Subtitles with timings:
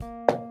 [0.00, 0.49] you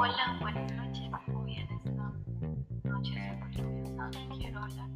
[0.00, 1.10] Hola, buenas noches.
[1.34, 1.90] Hoy en esta
[2.84, 3.14] noche
[3.50, 4.88] lluviosa quiero hablar.